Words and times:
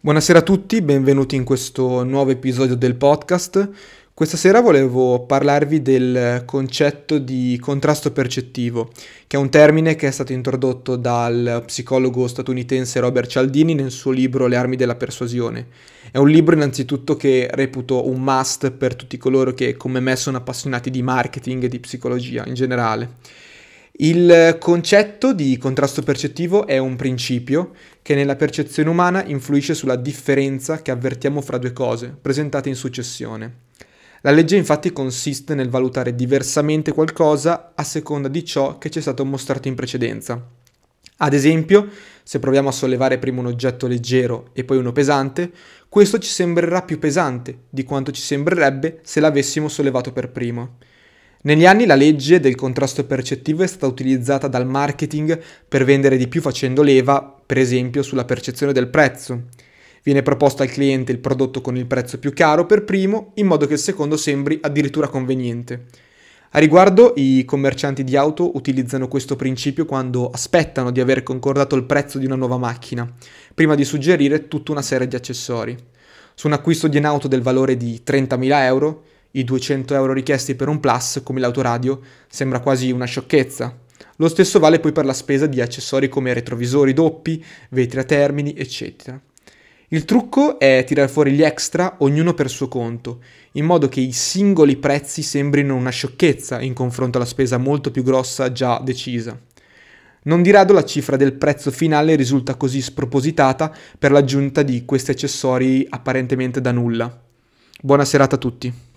Buonasera 0.00 0.38
a 0.38 0.42
tutti, 0.42 0.80
benvenuti 0.80 1.34
in 1.34 1.42
questo 1.42 2.04
nuovo 2.04 2.30
episodio 2.30 2.76
del 2.76 2.94
podcast. 2.94 3.68
Questa 4.14 4.36
sera 4.36 4.60
volevo 4.60 5.26
parlarvi 5.26 5.82
del 5.82 6.44
concetto 6.46 7.18
di 7.18 7.58
contrasto 7.60 8.12
percettivo, 8.12 8.90
che 9.26 9.36
è 9.36 9.40
un 9.40 9.50
termine 9.50 9.96
che 9.96 10.06
è 10.06 10.12
stato 10.12 10.32
introdotto 10.32 10.94
dal 10.94 11.64
psicologo 11.66 12.28
statunitense 12.28 13.00
Robert 13.00 13.28
Cialdini 13.28 13.74
nel 13.74 13.90
suo 13.90 14.12
libro 14.12 14.46
Le 14.46 14.54
armi 14.54 14.76
della 14.76 14.94
persuasione. 14.94 15.66
È 16.12 16.18
un 16.18 16.28
libro 16.28 16.54
innanzitutto 16.54 17.16
che 17.16 17.48
reputo 17.50 18.08
un 18.08 18.22
must 18.22 18.70
per 18.70 18.94
tutti 18.94 19.16
coloro 19.16 19.52
che 19.52 19.76
come 19.76 19.98
me 19.98 20.14
sono 20.14 20.36
appassionati 20.36 20.90
di 20.90 21.02
marketing 21.02 21.64
e 21.64 21.68
di 21.68 21.80
psicologia 21.80 22.46
in 22.46 22.54
generale. 22.54 23.16
Il 24.00 24.58
concetto 24.60 25.32
di 25.32 25.56
contrasto 25.58 26.02
percettivo 26.02 26.68
è 26.68 26.78
un 26.78 26.94
principio 26.94 27.72
che 28.00 28.14
nella 28.14 28.36
percezione 28.36 28.90
umana 28.90 29.24
influisce 29.24 29.74
sulla 29.74 29.96
differenza 29.96 30.82
che 30.82 30.92
avvertiamo 30.92 31.40
fra 31.40 31.58
due 31.58 31.72
cose, 31.72 32.16
presentate 32.22 32.68
in 32.68 32.76
successione. 32.76 33.62
La 34.20 34.30
legge 34.30 34.54
infatti 34.54 34.92
consiste 34.92 35.56
nel 35.56 35.68
valutare 35.68 36.14
diversamente 36.14 36.92
qualcosa 36.92 37.72
a 37.74 37.82
seconda 37.82 38.28
di 38.28 38.44
ciò 38.44 38.78
che 38.78 38.88
ci 38.88 39.00
è 39.00 39.02
stato 39.02 39.24
mostrato 39.24 39.66
in 39.66 39.74
precedenza. 39.74 40.46
Ad 41.16 41.32
esempio, 41.32 41.88
se 42.22 42.38
proviamo 42.38 42.68
a 42.68 42.72
sollevare 42.72 43.18
prima 43.18 43.40
un 43.40 43.46
oggetto 43.46 43.88
leggero 43.88 44.50
e 44.52 44.62
poi 44.62 44.76
uno 44.76 44.92
pesante, 44.92 45.50
questo 45.88 46.20
ci 46.20 46.30
sembrerà 46.30 46.82
più 46.82 47.00
pesante 47.00 47.62
di 47.68 47.82
quanto 47.82 48.12
ci 48.12 48.22
sembrerebbe 48.22 49.00
se 49.02 49.18
l'avessimo 49.18 49.66
sollevato 49.66 50.12
per 50.12 50.30
primo. 50.30 50.76
Negli 51.42 51.66
anni 51.66 51.86
la 51.86 51.94
legge 51.94 52.40
del 52.40 52.56
contrasto 52.56 53.04
percettivo 53.04 53.62
è 53.62 53.66
stata 53.68 53.86
utilizzata 53.86 54.48
dal 54.48 54.66
marketing 54.66 55.40
per 55.68 55.84
vendere 55.84 56.16
di 56.16 56.26
più 56.26 56.40
facendo 56.40 56.82
leva, 56.82 57.22
per 57.46 57.58
esempio, 57.58 58.02
sulla 58.02 58.24
percezione 58.24 58.72
del 58.72 58.88
prezzo. 58.88 59.44
Viene 60.02 60.22
proposto 60.22 60.62
al 60.62 60.68
cliente 60.68 61.12
il 61.12 61.20
prodotto 61.20 61.60
con 61.60 61.76
il 61.76 61.86
prezzo 61.86 62.18
più 62.18 62.32
caro 62.32 62.66
per 62.66 62.82
primo, 62.82 63.30
in 63.34 63.46
modo 63.46 63.66
che 63.66 63.74
il 63.74 63.78
secondo 63.78 64.16
sembri 64.16 64.58
addirittura 64.60 65.06
conveniente. 65.06 65.84
A 66.50 66.58
riguardo, 66.58 67.12
i 67.14 67.44
commercianti 67.44 68.02
di 68.02 68.16
auto 68.16 68.56
utilizzano 68.56 69.06
questo 69.06 69.36
principio 69.36 69.84
quando 69.84 70.30
aspettano 70.30 70.90
di 70.90 71.00
aver 71.00 71.22
concordato 71.22 71.76
il 71.76 71.84
prezzo 71.84 72.18
di 72.18 72.24
una 72.24 72.36
nuova 72.36 72.58
macchina, 72.58 73.08
prima 73.54 73.76
di 73.76 73.84
suggerire 73.84 74.48
tutta 74.48 74.72
una 74.72 74.82
serie 74.82 75.06
di 75.06 75.14
accessori. 75.14 75.76
Su 76.34 76.48
un 76.48 76.54
acquisto 76.54 76.88
di 76.88 76.96
un'auto 76.96 77.28
del 77.28 77.42
valore 77.42 77.76
di 77.76 78.00
30.000 78.04 78.62
euro, 78.62 79.02
i 79.32 79.44
200 79.44 79.94
euro 79.94 80.12
richiesti 80.12 80.54
per 80.54 80.68
un 80.68 80.80
plus, 80.80 81.20
come 81.22 81.40
l'autoradio, 81.40 82.00
sembra 82.28 82.60
quasi 82.60 82.90
una 82.90 83.04
sciocchezza. 83.04 83.76
Lo 84.16 84.28
stesso 84.28 84.58
vale 84.58 84.80
poi 84.80 84.92
per 84.92 85.04
la 85.04 85.12
spesa 85.12 85.46
di 85.46 85.60
accessori 85.60 86.08
come 86.08 86.32
retrovisori 86.32 86.92
doppi, 86.92 87.44
vetri 87.70 88.00
a 88.00 88.04
termini, 88.04 88.54
eccetera. 88.54 89.20
Il 89.90 90.04
trucco 90.04 90.58
è 90.58 90.84
tirare 90.86 91.08
fuori 91.08 91.32
gli 91.32 91.42
extra, 91.42 91.96
ognuno 92.00 92.34
per 92.34 92.50
suo 92.50 92.68
conto, 92.68 93.22
in 93.52 93.64
modo 93.64 93.88
che 93.88 94.00
i 94.00 94.12
singoli 94.12 94.76
prezzi 94.76 95.22
sembrino 95.22 95.74
una 95.74 95.90
sciocchezza 95.90 96.60
in 96.60 96.74
confronto 96.74 97.16
alla 97.16 97.26
spesa 97.26 97.56
molto 97.56 97.90
più 97.90 98.02
grossa 98.02 98.52
già 98.52 98.80
decisa. 98.84 99.40
Non 100.24 100.42
di 100.42 100.50
rado 100.50 100.74
la 100.74 100.84
cifra 100.84 101.16
del 101.16 101.32
prezzo 101.32 101.70
finale 101.70 102.16
risulta 102.16 102.56
così 102.56 102.82
spropositata 102.82 103.74
per 103.98 104.10
l'aggiunta 104.10 104.62
di 104.62 104.84
questi 104.84 105.12
accessori 105.12 105.86
apparentemente 105.88 106.60
da 106.60 106.72
nulla. 106.72 107.22
Buona 107.80 108.04
serata 108.04 108.34
a 108.34 108.38
tutti. 108.38 108.87